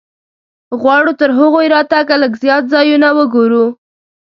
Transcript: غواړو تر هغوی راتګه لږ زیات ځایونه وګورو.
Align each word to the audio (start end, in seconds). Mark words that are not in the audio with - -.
غواړو 0.81 1.11
تر 1.21 1.29
هغوی 1.39 1.65
راتګه 1.75 2.15
لږ 2.21 2.33
زیات 2.43 2.63
ځایونه 2.73 3.07
وګورو. 3.17 3.65